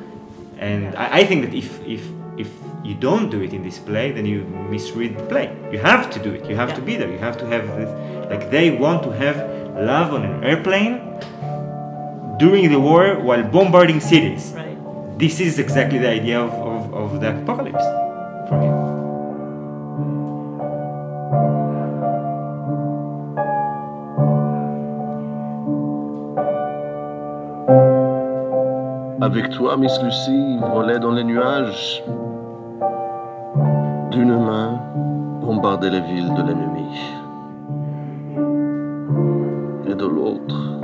And 0.60 0.96
I, 0.96 1.22
I 1.22 1.24
think 1.26 1.46
that 1.46 1.56
if 1.56 1.68
if 1.88 2.08
if 2.38 2.50
you 2.84 2.94
don't 2.94 3.32
do 3.32 3.42
it 3.42 3.52
in 3.52 3.64
this 3.64 3.80
play 3.80 4.12
then 4.12 4.28
you 4.28 4.44
misread 4.70 5.18
the 5.18 5.26
play. 5.26 5.48
You 5.72 5.80
have 5.80 6.12
to 6.12 6.20
do 6.20 6.32
it. 6.32 6.48
You 6.48 6.56
have 6.56 6.76
to 6.76 6.82
be 6.82 6.96
there. 6.96 7.12
You 7.12 7.18
have 7.18 7.38
to 7.40 7.48
have 7.48 7.66
this 7.80 7.90
like 8.30 8.52
they 8.52 8.70
want 8.70 9.02
to 9.04 9.12
have 9.24 9.38
love 9.76 10.14
on 10.14 10.24
an 10.24 10.44
airplane 10.44 10.94
during 12.38 12.70
the 12.70 12.80
war 12.80 13.20
while 13.20 13.44
bombarding 13.44 14.00
cities. 14.00 14.54
Right. 14.56 14.78
This 15.18 15.40
is 15.40 15.58
exactly 15.58 15.98
the 15.98 16.10
idea 16.10 16.40
of, 16.40 16.54
of, 16.54 16.94
of 16.94 17.22
the 17.22 17.30
apocalypse 17.42 17.88
for 18.50 18.62
him 18.62 18.99
Avec 29.22 29.50
toi, 29.50 29.76
Miss 29.76 30.02
Lucie, 30.02 30.58
volait 30.74 30.98
dans 30.98 31.12
les 31.12 31.26
nuages. 31.26 32.02
D'une 34.12 34.34
main, 34.34 34.80
bombardait 35.42 35.90
les 35.90 36.00
villes 36.00 36.34
de 36.36 36.42
l'ennemi. 36.42 36.88
Et 39.90 39.94
de 39.94 40.06
l'autre, 40.06 40.80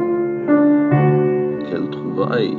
quelle 1.70 1.90
trouvaille. 1.90 2.58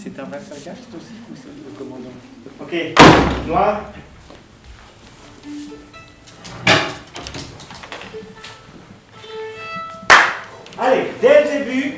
C'est 0.00 0.18
un 0.20 0.24
Wassergast 0.24 0.88
aussi, 0.94 1.14
ou 1.30 1.34
c'est 1.34 1.48
le 1.48 1.76
commandant 1.76 2.10
Ok, 2.60 2.72
noir. 3.46 3.82
Allez, 10.78 11.06
dès 11.20 11.42
le 11.42 11.64
début, 11.64 11.94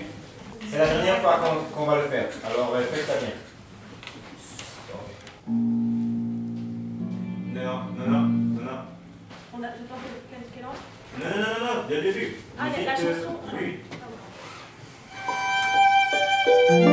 c'est 0.71 0.79
la 0.79 0.87
dernière 0.87 1.21
fois 1.21 1.41
qu'on 1.75 1.85
va 1.85 1.97
le 1.97 2.09
faire. 2.09 2.29
Alors 2.45 2.75
euh, 2.75 2.83
faites 2.91 3.07
ça 3.07 3.15
bien. 3.19 3.35
Non, 7.55 7.81
non, 7.99 8.07
non, 8.07 8.21
non, 8.21 8.63
non. 8.65 8.81
On 9.53 9.63
a 9.63 9.67
le 9.67 9.85
temps 9.87 10.01
de 10.01 10.47
quel 10.55 10.65
ordre? 10.65 10.79
Non, 11.19 11.27
non, 11.29 11.67
non, 11.67 11.75
non, 11.75 11.89
dès 11.89 11.97
le 11.97 12.03
début. 12.13 12.37
Ah, 12.59 12.63
il 12.75 12.83
y 12.83 12.87
a 12.87 12.93
la 12.93 12.99
Musique, 12.99 13.11
euh, 13.11 13.25
chanson. 13.25 13.37
Oui. 13.53 13.81
Der 16.71 16.90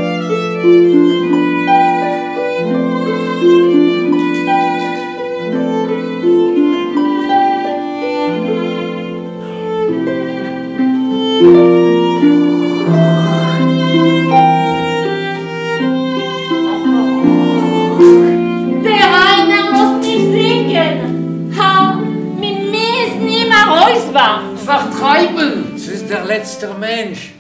der 26.08 26.26
letzte 26.26 26.74
Mensch. 26.74 27.32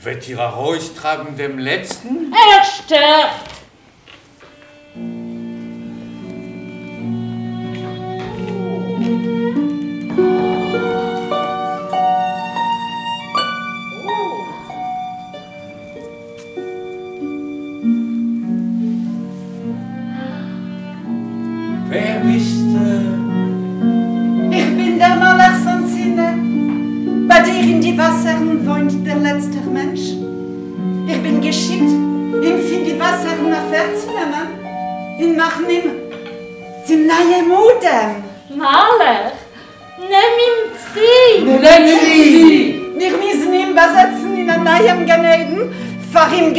Wird 0.00 0.28
ihrer 0.28 0.54
Ruhig 0.54 0.94
tragen 0.94 1.36
dem 1.36 1.58
Letzten? 1.58 2.32
Er 2.32 2.64
stirbt! 2.64 3.53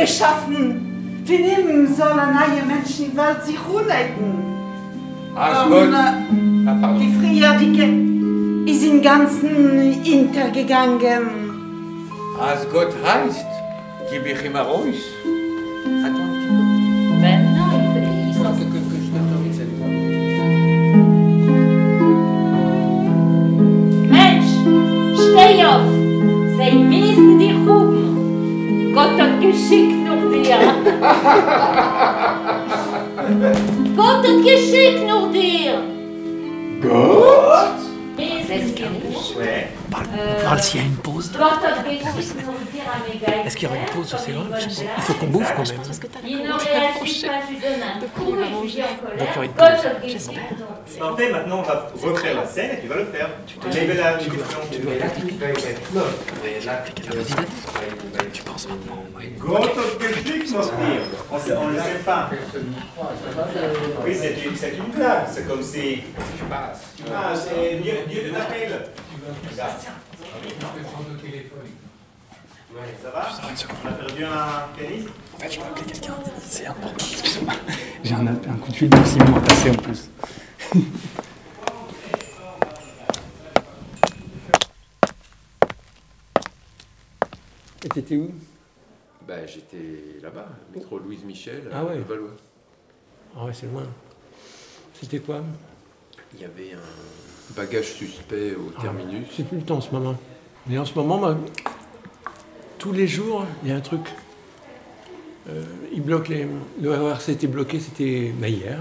geschaffen. 0.06 1.24
Für 1.26 1.34
ihm 1.34 1.88
soll 1.96 2.20
ein 2.20 2.34
neuer 2.34 2.66
Mensch 2.68 3.00
in 3.00 3.12
die 3.12 3.18
Welt 3.18 3.44
sich 3.44 3.58
unleiten. 3.68 4.44
Alles 5.36 5.58
ähm, 5.64 5.70
gut. 5.72 5.90
Um, 6.68 7.00
die 7.00 7.12
Friedrike 7.18 7.86
ist 8.72 8.84
im 8.86 9.02
Ganzen 9.02 10.04
hintergegangen. 10.04 11.24
Als 12.40 12.70
Gott 12.72 12.94
heißt, 13.04 13.46
gebe 14.12 14.30
ich 14.30 14.46
ihm 14.46 14.56
ruhig. 14.56 15.02
Wenn 17.22 17.56
nein, 17.56 18.30
ich 18.30 18.38
muss... 18.38 18.58
Mensch, 24.12 24.52
steh 25.16 25.66
auf! 25.66 25.88
Sei 26.58 26.72
mir! 26.72 27.05
Dir! 29.18 29.54
Dir! 35.32 35.78
Gott? 36.82 37.75
Ouais. 40.16 40.44
Parle 40.44 40.62
s'il 40.62 40.80
y 40.80 40.84
a 40.84 40.88
une 40.88 40.96
pause. 40.96 41.32
Est-ce 43.46 43.56
qu'il 43.58 43.68
y 43.68 43.72
aura 43.72 43.78
une 43.78 43.86
pause 43.86 44.16
sais 44.70 44.86
pas. 44.86 44.92
Il 44.98 45.04
faut 45.04 45.14
qu'on 45.14 45.26
bouffe 45.28 45.54
quand 45.56 45.70
même. 45.70 45.82
Il 46.26 46.38
ne 46.38 46.54
réagit 46.54 47.26
pas 47.26 47.42
en? 47.42 48.00
Donc, 48.00 48.10
il 48.22 48.80
y 48.80 48.84
aura 49.36 49.46
une 49.46 49.52
pause, 49.52 49.84
nach 49.84 50.00
dir. 50.00 50.18
Parfait, 51.00 51.30
maintenant 51.32 51.60
on 51.60 51.64
va 51.64 51.90
refaire 52.02 52.36
la 52.36 52.46
scène 52.46 52.72
et 52.78 52.82
tu 52.82 52.88
vas 52.88 52.96
le 52.96 53.06
faire. 53.06 53.30
Lève 53.74 53.98
la 53.98 54.14
question. 54.14 54.34
Tu 58.32 58.42
penses 58.44 58.68
maintenant. 58.68 59.04
On 61.32 61.36
on 61.36 61.68
ne 61.68 61.74
le 61.74 61.80
sait 61.80 62.04
pas. 62.06 62.30
Oui, 64.06 64.16
c'est 64.16 64.36
une, 64.46 64.56
c'est 64.56 64.78
blague. 64.96 65.26
C'est 65.32 65.48
comme 65.48 65.64
si. 65.64 66.04
Ah, 67.14 67.34
c'est 67.36 67.76
Dieu, 67.82 67.94
Dieu 68.08 68.32
t'appelle. 68.32 68.90
Regarde. 69.52 69.72
Ça 73.02 73.10
va 73.12 73.30
On 73.84 73.88
a 73.88 73.92
perdu 73.94 74.24
un 74.26 74.68
pianiste 74.76 75.10
En 75.34 75.38
fait, 75.38 75.52
je 75.52 75.60
peux 75.60 75.66
appeler 75.66 75.86
quelqu'un. 75.86 76.16
C'est 76.42 76.66
important. 76.66 76.96
Excusez-moi. 76.98 77.54
J'ai 78.04 78.14
un, 78.16 78.28
un 78.28 78.34
coup 78.58 78.72
de 78.72 78.76
fil 78.76 78.90
de 78.90 78.98
Simon 79.06 79.38
à 79.38 79.42
passer 79.42 79.70
en 79.72 79.76
plus. 79.76 80.10
Et 87.84 87.90
t'étais 87.90 88.16
où? 88.18 88.32
Bah, 89.28 89.46
j'étais 89.46 90.18
là-bas, 90.22 90.48
métro 90.74 91.00
Louise 91.00 91.24
Michel, 91.24 91.70
Ah 91.72 91.80
à 91.80 91.84
ouais. 91.86 92.00
Valois. 92.00 92.32
Ah 93.36 93.46
ouais, 93.46 93.54
c'est 93.54 93.68
loin. 93.68 93.84
C'était 95.00 95.20
quoi? 95.20 95.44
Il 96.38 96.42
y 96.42 96.46
avait 96.46 96.74
un 96.74 97.56
bagage 97.56 97.94
suspect 97.94 98.56
au 98.56 98.72
terminus. 98.82 99.28
C'est 99.36 99.48
plus 99.48 99.58
le 99.58 99.64
temps 99.64 99.78
en 99.78 99.82
ce 99.82 99.92
moment. 99.92 100.16
Mais 100.68 100.78
en 100.78 100.86
ce 100.86 100.94
moment, 100.96 101.18
moi, 101.18 101.38
tous 102.78 102.92
les 102.92 103.08
jours, 103.08 103.46
il 103.64 103.70
y 103.70 103.72
a 103.72 103.76
un 103.76 103.82
truc. 103.82 104.02
Euh, 105.48 105.64
ils 105.94 106.02
bloquent 106.02 106.30
les. 106.30 106.48
Le 106.82 106.92
RERC 106.92 107.30
était 107.30 107.48
bloqué, 107.48 107.80
c'était 107.80 108.34
bah, 108.38 108.50
hier. 108.50 108.80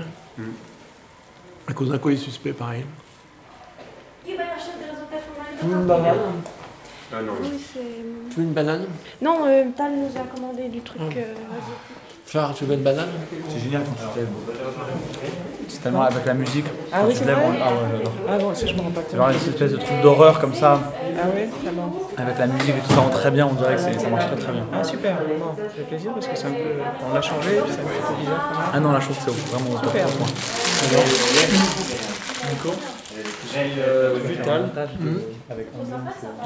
À 1.69 1.73
cause 1.73 1.91
d'un 1.91 1.99
colis 1.99 2.19
suspect, 2.19 2.53
pareil. 2.53 2.85
Résultats 4.27 4.45
Tu 5.61 5.67
veux 5.67 5.77
une 5.77 5.87
banane 5.87 6.17
Ah 7.13 7.23
non. 7.23 7.33
Tu 8.31 8.37
veux 8.37 8.43
une 8.43 8.53
banane? 8.53 8.87
Non, 9.23 9.47
euh, 9.47 9.65
Tal 9.77 9.93
nous 9.93 10.21
a 10.21 10.25
commandé 10.25 10.69
du 10.69 10.81
truc. 10.81 11.01
Ah. 11.01 11.15
euh, 12.37 12.53
tu 12.57 12.65
veux 12.65 12.75
une 12.75 12.83
banane? 12.83 13.11
C'est 13.49 13.61
génial 13.61 13.83
quand 13.85 14.13
tu 14.13 14.19
lèves. 14.19 14.29
C'est 15.69 15.83
tellement 15.83 16.03
avec 16.03 16.25
la 16.27 16.35
musique. 16.35 16.67
Ah 16.93 16.99
quand 17.01 17.07
oui, 17.07 17.13
tu 17.13 17.19
c'est 17.19 17.25
te 17.25 17.29
lèves, 17.29 17.39
on- 17.45 17.53
Ah 17.63 17.71
ouais, 17.71 17.77
j'adore. 17.97 18.13
Ah 18.29 18.39
bon, 18.39 18.55
ça 18.55 18.67
je 18.67 18.75
me 18.75 18.81
rends 18.81 18.91
pas 18.91 19.01
C'est 19.09 19.17
genre 19.17 19.31
cette 19.33 19.49
espèce 19.55 19.73
de 19.73 19.77
truc 19.77 20.01
d'horreur 20.03 20.41
comme 20.41 20.55
ça. 20.55 20.81
Ah 20.83 21.29
ouais, 21.35 21.49
ça 21.65 21.71
va. 21.71 22.23
Avec 22.23 22.39
la 22.39 22.47
musique 22.47 22.69
et 22.77 22.81
tout 22.87 22.93
ça 22.95 23.01
rend 23.01 23.09
très 23.11 23.31
bien, 23.31 23.47
on 23.51 23.55
dirait 23.55 23.75
que 23.77 23.81
c'est- 23.81 23.99
ça 23.99 24.09
marche 24.09 24.27
très 24.27 24.37
très 24.37 24.53
bien. 24.53 24.67
Ah 24.73 24.85
super, 24.85 25.17
bon, 25.17 25.47
ça 25.57 25.69
fait 25.75 25.83
plaisir 25.83 26.13
parce 26.13 26.27
que 26.29 26.37
c'est 26.37 26.47
un 26.47 26.51
peu. 26.51 26.57
On 27.11 27.15
l'a 27.15 27.23
changé, 27.23 27.51
puis 27.65 27.73
ça 27.73 27.83
me 27.83 27.89
fait 27.89 28.21
bizarre 28.21 28.49
quand 28.53 28.59
même. 28.59 28.69
Ah 28.75 28.81
non, 28.81 28.93
trouve 29.01 29.17
que 29.17 29.23
c'est 29.25 29.57
vraiment. 29.57 29.81
Super. 29.83 30.09
franchement. 30.09 30.27
J'ai 33.55 33.81
euh, 33.87 34.15
vu 34.25 34.37
Tal. 34.45 34.69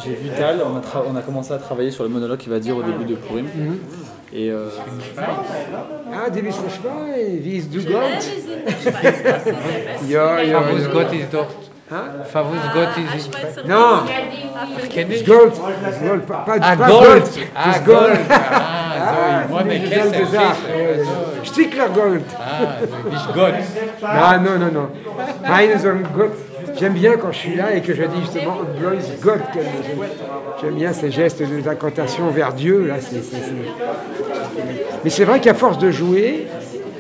J'ai 0.05 0.11
vu 0.15 0.29
Tal, 0.37 0.61
on 0.63 0.77
a, 0.77 0.81
tra- 0.81 1.05
on 1.11 1.17
a 1.17 1.23
commencé 1.23 1.53
à 1.53 1.59
travailler 1.59 1.91
sur 1.91 2.05
le 2.05 2.11
monologue 2.11 2.39
qu'il 2.39 2.53
va 2.53 2.59
dire 2.59 2.77
au 2.77 2.83
début 2.83 3.05
de 3.05 3.15
Purim. 3.15 3.47
Ja. 4.31 4.57
Ah, 6.13 6.29
du 6.29 6.43
bist 6.43 6.59
verschwein. 6.59 7.41
Wie 7.43 7.57
ist 7.57 7.75
du 7.75 7.83
Gott? 7.83 8.25
Ja, 10.07 10.39
ja, 10.39 10.43
ja. 10.43 10.61
Favus 10.61 10.91
Gott 10.93 11.13
ist 11.13 11.33
doch... 11.33 11.47
Favus 12.31 12.59
Gott 12.75 12.89
ist... 13.17 13.31
Nein! 13.65 13.67
No. 13.67 14.03
Ich 14.83 14.91
kenne 14.91 15.11
dich. 15.11 15.25
Gold! 15.25 15.55
Ah, 15.59 16.75
Gold! 16.75 16.89
Gold! 16.89 17.31
Ah, 17.55 17.79
Gold! 17.79 18.19
Ah, 18.29 19.45
so, 19.49 19.55
ich 19.55 19.61
wohne 19.61 19.81
Kessel. 19.89 20.27
Stickler 21.45 21.89
Gold! 21.89 22.25
Ah, 22.39 22.81
so, 22.81 22.85
ich 22.85 23.25
bin 23.25 23.35
Gott. 23.35 23.55
Nein, 24.03 24.45
nein, 24.45 24.61
nein. 24.61 24.89
Meine 25.43 25.79
sagen 25.79 26.07
Gott. 26.15 26.33
J'aime 26.79 26.93
bien 26.93 27.17
quand 27.17 27.33
je 27.33 27.39
suis 27.39 27.57
là 27.57 27.75
et 27.75 27.81
que 27.81 27.95
je 27.95 28.03
dis 28.05 28.21
justement 28.21 28.59
Blois 28.79 28.93
Gott. 29.21 29.41
que 29.53 29.61
j'aime- 30.63 30.75
bien 30.75 30.93
ces 30.93 31.11
gestes 31.11 31.43
d'incantation 31.43 32.29
vers 32.31 32.53
Dieu. 32.53 32.87
Là, 32.87 32.95
Mais 35.05 35.11
c'est 35.11 35.25
vrai 35.25 35.41
qu'à 35.41 35.55
force 35.55 35.79
de 35.79 35.91
jouer, 35.91 36.47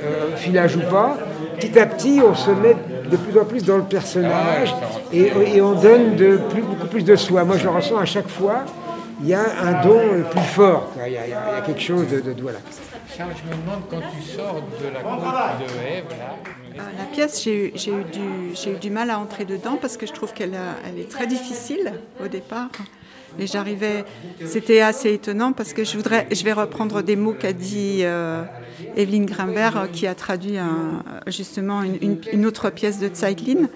euh, 0.04 0.36
filage 0.36 0.76
ou 0.76 0.80
pas, 0.80 1.16
petit 1.58 1.78
à 1.78 1.86
petit, 1.86 2.20
on 2.24 2.34
se 2.34 2.50
met 2.50 2.76
de 3.10 3.16
plus 3.16 3.38
en 3.38 3.44
plus 3.44 3.64
dans 3.64 3.76
le 3.76 3.84
personnage 3.84 4.74
et, 5.12 5.60
on 5.60 5.72
donne 5.72 6.16
beaucoup 6.16 6.86
plus 6.86 7.02
de 7.04 7.16
soi. 7.16 7.44
Moi, 7.44 7.56
je 7.56 7.64
le 7.64 7.70
ressens 7.70 7.98
à 7.98 8.04
chaque 8.04 8.28
fois. 8.28 8.64
Il 9.20 9.28
y 9.28 9.34
a 9.34 9.40
un 9.40 9.82
don 9.82 9.98
euh, 9.98 10.22
plus 10.30 10.40
fort. 10.40 10.92
Il 11.04 11.12
y 11.12 11.16
a, 11.16 11.60
quelque 11.66 11.80
chose 11.80 12.06
de, 12.08 12.20
de-. 12.20 12.34
Charles, 13.16 13.30
je 13.36 13.50
me 13.50 13.60
demande 13.60 13.82
quand 13.90 14.00
tu 14.14 14.22
sors 14.22 14.62
de 14.80 14.94
la 14.94 15.00
côte 15.00 15.20
de. 15.60 16.57
Euh, 16.74 16.82
La 16.98 17.04
pièce, 17.04 17.42
j'ai 17.42 17.72
eu, 17.72 18.74
du, 18.80 18.90
mal 18.90 19.10
à 19.10 19.18
entrer 19.18 19.44
dedans 19.44 19.78
parce 19.80 19.96
que 19.96 20.06
je 20.06 20.12
trouve 20.12 20.32
qu'elle 20.32 20.54
est 20.54 21.10
très 21.10 21.26
difficile 21.26 21.92
au 22.22 22.28
départ. 22.28 22.70
Mais 23.38 23.46
j'arrivais, 23.46 24.04
c'était 24.46 24.80
assez 24.80 25.12
étonnant 25.12 25.52
parce 25.52 25.72
que 25.72 25.84
je 25.84 25.96
voudrais, 25.96 26.26
je 26.32 26.42
vais 26.44 26.52
reprendre 26.52 27.02
des 27.02 27.14
mots 27.14 27.34
qu'a 27.38 27.52
dit 27.52 27.98
euh, 28.00 28.42
Evelyne 28.96 29.26
Grimbert, 29.26 29.76
euh, 29.76 29.86
qui 29.86 30.06
a 30.06 30.14
traduit 30.14 30.56
justement 31.26 31.82
une, 31.82 32.46
autre 32.46 32.70
pièce 32.70 32.98
de 32.98 33.10
Zeitlin 33.12 33.68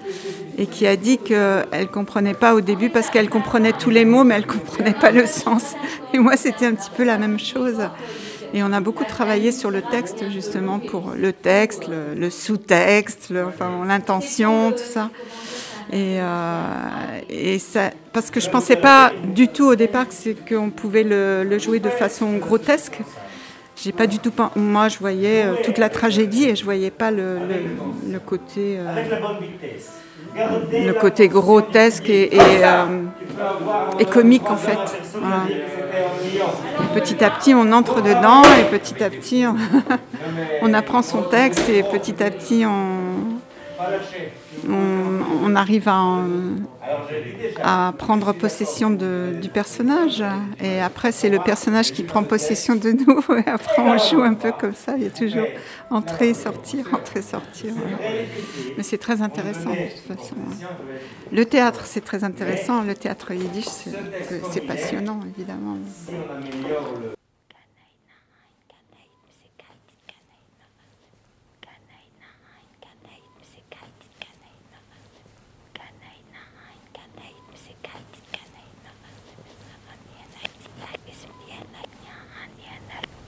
et 0.56 0.66
qui 0.66 0.86
a 0.86 0.96
dit 0.96 1.18
qu'elle 1.18 1.88
comprenait 1.92 2.34
pas 2.34 2.54
au 2.54 2.60
début 2.60 2.88
parce 2.88 3.10
qu'elle 3.10 3.28
comprenait 3.28 3.72
tous 3.72 3.90
les 3.90 4.04
mots, 4.04 4.24
mais 4.24 4.36
elle 4.36 4.46
comprenait 4.46 4.94
pas 4.94 5.10
le 5.10 5.26
sens. 5.26 5.74
Et 6.14 6.18
moi, 6.18 6.36
c'était 6.36 6.66
un 6.66 6.74
petit 6.74 6.90
peu 6.96 7.04
la 7.04 7.18
même 7.18 7.38
chose. 7.38 7.78
Et 8.54 8.62
on 8.62 8.72
a 8.72 8.80
beaucoup 8.80 9.04
travaillé 9.04 9.50
sur 9.50 9.70
le 9.70 9.80
texte, 9.80 10.30
justement, 10.30 10.78
pour 10.78 11.12
le 11.16 11.32
texte, 11.32 11.84
le, 11.88 12.30
sous-texte, 12.30 13.30
l'intention, 13.30 14.72
tout 14.72 14.78
ça. 14.78 15.10
Et, 15.90 16.18
euh, 16.20 17.20
et 17.28 17.58
ça, 17.58 17.90
parce 18.12 18.30
que 18.30 18.40
je 18.40 18.48
pensais 18.48 18.76
pas 18.76 19.12
du 19.24 19.48
tout 19.48 19.64
au 19.64 19.74
départ 19.74 20.06
qu'on 20.48 20.70
pouvait 20.70 21.02
le, 21.02 21.58
jouer 21.58 21.80
de 21.80 21.88
façon 21.88 22.36
grotesque. 22.36 23.00
J'ai 23.82 23.92
pas 23.92 24.06
du 24.06 24.18
tout. 24.18 24.32
Moi, 24.54 24.88
je 24.88 24.98
voyais 24.98 25.44
euh, 25.44 25.54
toute 25.64 25.78
la 25.78 25.88
tragédie 25.88 26.44
et 26.44 26.54
je 26.56 26.64
voyais 26.64 26.90
pas 26.90 27.10
le, 27.10 27.38
côté, 28.24 28.78
euh, 28.78 29.28
le 30.70 30.92
côté 30.92 31.28
grotesque 31.28 32.08
et, 32.08 32.34
et, 32.34 32.38
euh, 32.64 32.84
et 33.98 34.04
comique 34.04 34.48
en 34.50 34.56
fait. 34.56 34.78
Petit 36.94 37.24
à 37.24 37.30
petit, 37.30 37.54
on 37.54 37.72
entre 37.72 38.02
dedans 38.02 38.42
et 38.60 38.64
petit 38.78 39.02
à 39.02 39.10
petit, 39.10 39.44
on, 40.62 40.74
apprend 40.74 41.02
son 41.02 41.22
texte 41.22 41.68
et 41.68 41.82
petit 41.82 42.22
à 42.22 42.30
petit, 42.30 42.64
on, 42.66 43.40
on 45.42 45.54
arrive 45.56 45.88
à, 45.88 45.96
en- 46.00 46.56
à 47.64 47.94
prendre 47.96 48.32
possession 48.32 48.90
du 48.90 49.50
personnage. 49.50 50.22
Et 50.58 50.80
après, 50.80 51.12
c'est 51.12 51.28
le 51.28 51.38
personnage 51.38 51.92
qui 51.92 52.02
prend 52.02 52.24
possession 52.24 52.74
de 52.74 52.90
nous. 52.92 53.22
Et 53.46 53.48
après, 53.48 53.82
on 53.82 53.96
joue 53.96 54.22
un 54.22 54.34
peu 54.34 54.52
comme 54.52 54.74
ça. 54.74 54.96
Il 54.96 55.02
y 55.04 55.06
a 55.06 55.10
toujours 55.10 55.52
entrer, 55.90 56.34
sortir, 56.34 56.88
entrer, 56.92 57.22
sortir. 57.22 57.74
Mais 58.76 58.82
c'est 58.82 58.98
très 58.98 59.22
intéressant 59.22 59.76
de 59.76 59.86
toute 59.86 60.00
façon. 60.00 60.36
Le 61.30 61.46
théâtre, 61.46 61.86
c'est 61.86 62.02
très 62.02 62.24
intéressant. 62.24 62.82
Le 62.82 62.94
théâtre 62.94 63.32
yiddish, 63.32 63.68
c'est 64.42 64.60
passionnant, 64.62 65.20
évidemment. 65.26 65.78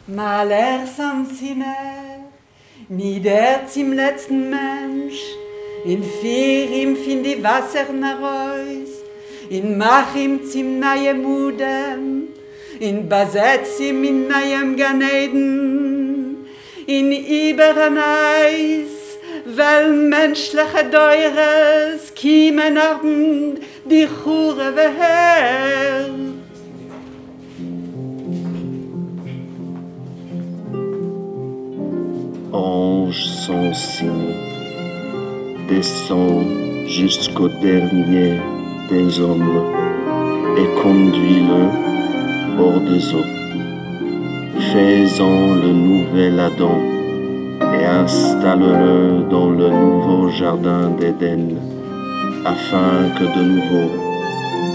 Maler 0.07 0.87
sam 0.87 1.27
Zimmer, 1.27 2.25
nieder 2.89 3.67
zum 3.67 3.93
letzten 3.93 4.51
Mensch, 4.51 5.21
in 5.85 6.03
vier 6.03 6.71
ihm 6.71 6.97
fin 6.97 7.23
die 7.23 7.43
Wasser 7.43 7.91
nach 7.93 8.21
Reus, 8.21 9.05
in 9.49 9.79
machim 9.79 10.45
zim 10.45 10.79
naye 10.81 11.15
mudem 11.15 12.29
in 12.81 13.09
bazetzim 13.09 14.05
in 14.05 14.29
nayem 14.29 14.77
ganeden 14.77 16.47
in 16.87 17.13
iberen 17.13 17.99
eis 17.99 19.19
weil 19.47 19.93
menschliche 19.93 20.85
deures 20.91 22.15
kiemen 22.15 22.79
abend 22.79 23.61
die 23.91 24.09
chure 24.09 24.75
weher 24.77 26.24
Ange 32.55 33.27
sans 33.27 33.75
signe, 33.75 34.33
descend 35.69 36.47
jusqu'au 36.87 37.49
dernier 37.49 38.39
des 38.89 39.21
hommes 39.21 39.61
et 40.57 40.81
conduis-le 40.81 41.63
hors 42.57 42.79
des 42.79 43.13
eaux. 43.13 43.31
Fais-en 44.71 45.57
le 45.57 45.73
nouvel 45.73 46.39
Adam 46.39 46.79
et 47.75 47.85
installe-le 47.85 49.29
dans 49.29 49.51
le 49.51 49.71
nouveau 49.71 50.29
jardin 50.29 50.91
d'Éden, 50.91 51.57
afin 52.45 53.09
que 53.19 53.25
de 53.37 53.43
nouveau 53.43 53.91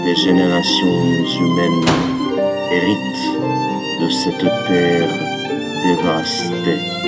des 0.04 0.16
générations 0.16 1.02
humaines 1.40 1.88
héritent 2.70 4.02
de 4.02 4.08
cette 4.10 4.50
terre 4.68 5.08
dévastée. 5.82 7.00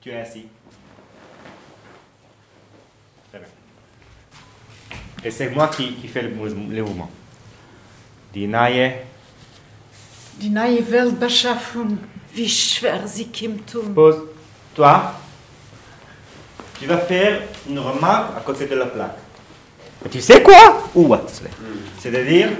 Tu 0.00 0.10
es 0.10 0.20
assis. 0.20 0.46
Très 3.30 3.38
bien. 3.40 3.48
Et 5.24 5.30
c'est 5.30 5.50
moi 5.50 5.68
qui, 5.68 5.94
qui 5.94 6.08
fais 6.08 6.22
le, 6.22 6.28
le 6.30 6.82
mouvement. 6.82 7.10
Die 8.32 8.46
Naye, 8.46 8.92
Die 10.38 10.50
neue 10.50 10.82
Weltbeschaffung, 10.88 11.98
wie 12.32 12.48
schwer 12.48 13.08
sie 13.08 13.26
kommt 13.26 13.74
um. 13.74 13.92
pose. 13.92 14.20
Toi, 14.74 15.14
tu 16.78 16.86
vas 16.86 16.98
faire 16.98 17.42
une 17.68 17.80
remarque 17.80 18.36
à 18.36 18.40
côté 18.40 18.66
de 18.66 18.76
la 18.76 18.86
plaque. 18.86 19.16
Et 20.06 20.08
tu 20.08 20.20
sais 20.20 20.40
quoi? 20.40 20.84
Ou 20.94 21.08
what? 21.08 21.26
C'est-à-dire, 21.98 22.50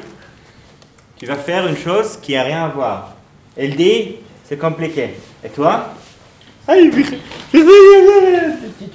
tu 1.17 1.27
vas 1.27 1.37
faire 1.37 1.69
une 1.69 1.77
chose 1.77 2.17
qui 2.21 2.33
n'a 2.35 2.43
rien 2.43 2.65
à 2.65 2.69
voir. 2.69 3.15
Elle 3.57 3.77
dit, 3.77 4.17
c'est 4.45 4.59
compliqué. 4.59 5.11
Et 5.45 5.49
toi? 5.51 5.95
Aïe, 6.67 6.91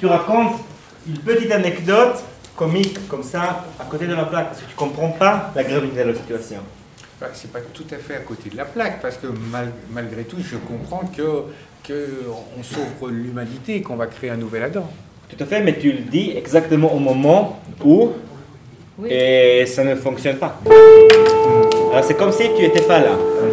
tu, 0.04 0.08
racontes 0.08 0.60
une 1.08 1.18
petite 1.20 1.52
anecdote 1.52 2.22
comique 2.58 3.08
comme 3.08 3.24
ça 3.24 3.64
à 3.80 3.86
côté 3.86 4.06
de 4.06 4.14
la 4.14 4.26
plaque 4.26 4.48
parce 4.50 4.62
que 4.62 4.70
tu 4.70 4.76
comprends 4.76 5.10
pas 5.10 5.52
la 5.56 5.64
gravité 5.64 6.04
de 6.04 6.10
la 6.10 6.16
situation. 6.16 6.60
Bah, 7.22 7.28
c'est 7.34 7.52
pas 7.52 7.60
tout 7.74 7.86
à 7.90 7.96
fait 7.96 8.18
à 8.18 8.20
côté 8.20 8.50
de 8.50 8.58
la 8.58 8.66
plaque, 8.66 9.02
parce 9.02 9.16
que 9.16 9.28
mal- 9.28 9.72
malgré 9.94 10.24
tout, 10.26 10.38
je 10.42 10.58
comprends 10.58 11.04
que, 11.16 11.44
que 11.88 12.26
on 12.58 12.64
sauve 12.64 13.12
l'humanité 13.12 13.78
et 13.78 13.82
qu'on 13.82 13.96
va 13.96 14.08
créer 14.08 14.30
un 14.30 14.36
nouvel 14.36 14.64
Adam. 14.64 14.90
Tout 15.30 15.42
à 15.42 15.46
fait, 15.46 15.62
mais 15.62 15.78
tu 15.80 15.92
le 15.94 16.00
dis 16.00 16.32
exactement 16.36 16.94
au 16.94 17.00
moment 17.00 17.62
où 17.84 18.12
et 19.08 19.66
ça 19.66 19.84
ne 19.84 19.96
fonctionne 19.96 20.38
pas. 20.38 20.60
Alors, 21.92 22.04
C'est 22.04 22.16
comme 22.18 22.32
si 22.32 22.44
tu 22.56 22.62
n'étais 22.64 22.82
pas 22.82 23.00
là, 23.00 23.12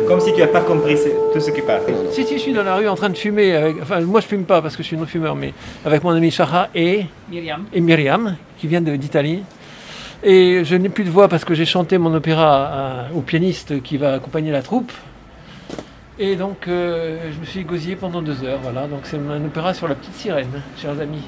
comme 0.09 0.21
si 0.21 0.33
tu 0.33 0.41
n'as 0.41 0.47
pas 0.47 0.61
compris 0.63 0.97
ce- 0.97 1.33
tout 1.33 1.41
ce 1.41 1.51
qui 1.51 1.61
passe. 1.63 1.83
Si, 2.13 2.25
si, 2.25 2.35
je 2.35 2.39
suis 2.41 2.53
dans 2.53 2.63
la 2.63 2.77
rue 2.77 2.89
en 2.89 2.95
train 2.95 3.11
de 3.11 3.17
fumer. 3.17 3.53
avec- 3.55 3.77
enfin, 3.83 4.01
moi, 4.01 4.21
je 4.21 4.27
fume 4.27 4.45
pas 4.45 4.63
parce 4.63 4.77
que 4.77 4.83
je 4.83 4.89
suis 4.89 4.97
non-fumeur, 4.97 5.35
mais 5.37 5.53
avec 5.85 6.03
mon 6.03 6.11
ami 6.11 6.31
Shara 6.31 6.69
et, 6.75 7.05
Myriam. 7.31 7.65
et 7.73 7.81
Myriam, 7.81 8.37
qui 8.59 8.67
vient 8.67 8.81
de- 8.81 8.97
d'Italie. 8.97 9.43
Et 10.23 10.63
je 10.65 10.75
n'ai 10.77 10.89
plus 10.91 11.05
de 11.05 11.11
voix 11.11 11.29
parce 11.29 11.45
que 11.45 11.55
j'ai 11.55 11.65
chanté 11.67 11.97
mon 11.99 12.15
opéra 12.15 12.67
à- 12.67 13.13
au 13.15 13.21
pianiste 13.21 13.83
qui 13.83 13.97
va 13.97 14.15
accompagner 14.15 14.51
la 14.53 14.63
troupe. 14.63 14.93
Et 16.19 16.37
donc, 16.37 16.69
euh, 16.69 17.19
je 17.35 17.41
me 17.41 17.45
suis 17.47 17.65
gosillé 17.65 17.97
pendant 17.97 18.21
deux 18.21 18.43
heures. 18.45 18.59
Voilà, 18.63 18.87
donc 18.87 19.01
c'est 19.05 19.17
un 19.17 19.45
opéra 19.45 19.73
sur 19.73 19.89
la 19.89 19.95
petite 19.95 20.15
sirène, 20.15 20.63
chers 20.81 20.99
amis. 21.01 21.23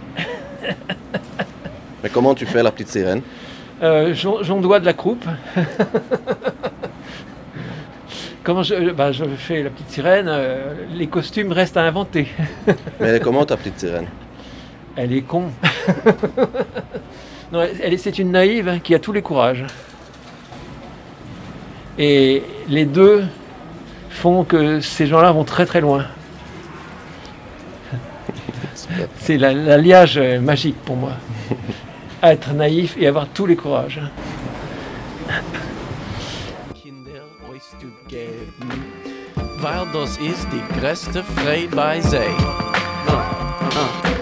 Mais 2.03 2.11
comment 2.11 2.35
tu 2.35 2.45
fais 2.47 2.63
la 2.63 2.71
petite 2.71 2.89
sirène? 2.89 3.23
Euh, 3.83 4.15
j'en 4.15 4.61
dois 4.61 4.79
de 4.81 4.85
la 4.87 4.93
croupe. 4.93 5.25
Comment 8.45 8.63
je, 8.63 8.91
bah, 8.91 9.13
je 9.13 9.25
fais 9.25 9.63
la 9.63 9.71
petite 9.71 9.91
sirène, 9.91 10.27
euh, 10.29 10.75
les 10.93 11.07
costumes 11.07 11.53
restent 11.53 11.77
à 11.77 11.83
inventer. 11.83 12.27
Mais 12.67 12.75
elle 13.09 13.15
est 13.17 13.21
comment 13.21 13.45
ta 13.45 13.57
petite 13.57 13.79
sirène? 13.79 14.07
Elle 14.97 15.13
est 15.13 15.23
con. 15.23 15.51
non, 17.53 17.63
elle, 17.63 17.77
elle 17.83 17.93
est- 17.95 17.99
c'est 17.99 18.19
une 18.19 18.33
naïve 18.33 18.69
hein, 18.69 18.81
qui 18.81 18.97
a 18.97 18.99
tous 18.99 19.13
les 19.13 19.23
courages. 19.23 19.65
Et 21.99 22.43
les 22.69 22.85
deux 22.85 23.25
font 24.11 24.43
que 24.43 24.81
ces 24.81 25.07
gens-là 25.07 25.31
vont 25.31 25.45
très 25.45 25.65
très 25.67 25.81
loin. 25.81 26.05
C'est 29.21 29.39
la- 29.39 29.55
l'alliage 29.55 30.19
euh, 30.19 30.41
magique 30.41 30.77
pour 30.85 30.97
moi. 30.97 31.13
Être 32.23 32.53
naïf 32.53 32.97
et 32.99 33.09
avoir 33.09 33.27
tous 33.29 33.47
les 33.47 33.57
courages. 33.57 34.01
weil 39.63 39.87
das 39.93 40.17
ist 40.17 40.47
die 40.51 40.81
größte 40.81 41.23
Freude 41.23 41.75
bei 41.75 42.01
sie. 42.01 42.17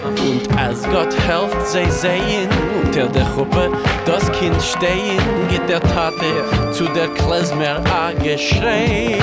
Und 0.05 0.57
als 0.57 0.83
Gott 0.83 1.13
helft 1.27 1.67
sie 1.67 1.89
sehen, 1.89 2.47
unter 2.83 3.07
der 3.07 3.25
Gruppe 3.35 3.71
das 4.05 4.31
Kind 4.33 4.61
stehen, 4.61 5.19
geht 5.49 5.67
der 5.67 5.81
Tate 5.81 6.71
zu 6.71 6.85
der 6.85 7.07
Klezmer 7.09 7.81
a 7.91 8.11
geschrei. 8.13 9.17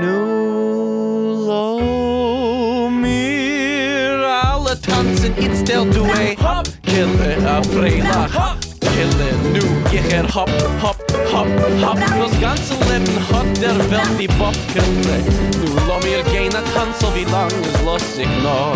Nu 0.00 1.46
lo 1.46 2.90
mir 2.90 4.26
alle 4.42 4.80
tanzen, 4.80 5.32
it's 5.38 5.62
der 5.62 5.84
Duet. 5.84 6.38
Hop, 6.42 6.66
kille 6.90 7.36
a 7.48 7.62
Freilach. 7.62 8.56
Kille, 8.80 9.30
nu 9.52 9.62
geh 9.90 10.02
her 10.10 10.26
hopp, 10.34 10.50
hopp, 10.82 10.98
hopp, 11.32 11.48
hopp. 11.82 11.98
Das 11.98 12.40
ganze 12.40 12.74
Leben 12.88 13.16
hat 13.30 13.50
der 13.62 13.78
Welt 13.90 14.14
die 14.18 14.28
Bobkille. 14.38 15.16
Nu 15.60 15.68
lo 15.86 15.98
mir 16.04 16.22
gehen 16.32 16.54
a 16.54 16.62
tanzen, 16.74 17.08
wie 17.14 17.26
lang 17.30 17.50
es 17.62 17.82
los 17.84 18.02
sich 18.16 18.32
noch. 18.42 18.74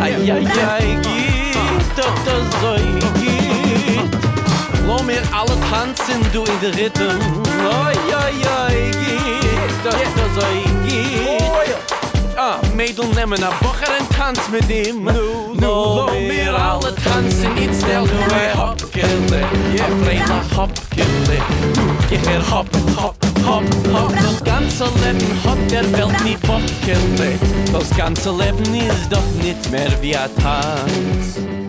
Ai, 0.00 0.14
ai, 0.14 0.46
ai, 0.74 0.98
geht, 1.02 1.88
doch 1.96 2.18
das 2.26 2.46
so. 2.60 2.76
Lo 4.86 5.02
mir 5.02 5.22
alle 5.32 5.56
tanzen, 5.70 6.20
du 6.32 6.44
in 6.44 6.60
der 6.62 6.74
Rhythm. 6.78 7.18
Ai, 7.84 7.96
ai, 8.24 8.36
ai, 8.58 8.90
geht, 8.90 9.84
doch 9.84 9.92
das 9.92 10.34
so. 10.34 10.78
Ah, 12.40 12.60
Mädel 12.76 13.06
nehmen 13.16 13.42
a 13.42 13.50
Bocher 13.60 13.98
en 13.98 14.08
Tanz 14.16 14.38
mit 14.48 14.70
ihm. 14.70 15.02
Nu, 15.02 15.54
nu, 15.54 15.66
lo 15.66 16.06
mir 16.28 16.54
alle 16.54 16.94
tanzen 16.94 17.54
Niet 17.54 17.74
snel 17.74 18.06
du 18.06 18.34
er 18.34 18.56
hop, 18.56 18.92
kille 18.92 19.40
Ja, 19.74 19.84
Freila, 20.02 20.40
hop, 20.56 20.70
kille 20.94 21.38
Nu, 21.74 21.82
geh 22.08 22.30
her 22.30 22.42
hop, 22.50 22.68
hop, 22.96 23.16
hop, 23.44 23.64
hop 23.92 24.12
Das 24.22 24.44
ganze 24.44 24.84
Leben 24.84 25.44
hat 25.44 25.70
der 25.70 25.92
Welt 25.92 26.24
nie 26.24 26.36
kille 26.84 27.38
Das 27.72 27.90
ganze 27.96 28.30
Leben 28.30 28.74
ist 28.74 29.10
doch 29.10 29.42
nicht 29.42 29.70
mehr 29.70 29.90
wie 30.00 30.16
a 30.16 30.28
Tanz 30.40 31.67